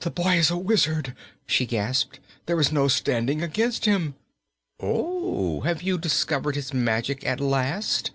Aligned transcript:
"That 0.00 0.14
boy 0.14 0.36
is 0.38 0.50
a 0.50 0.56
wizard!" 0.56 1.14
she 1.46 1.66
gasped. 1.66 2.20
"There 2.46 2.58
is 2.58 2.72
no 2.72 2.88
standing 2.88 3.42
against 3.42 3.84
him." 3.84 4.14
"Oh, 4.80 5.60
have 5.60 5.82
you 5.82 5.98
discovered 5.98 6.54
his 6.54 6.72
magic 6.72 7.26
at 7.26 7.38
last?" 7.38 8.12